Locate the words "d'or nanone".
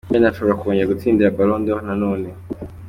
1.65-2.29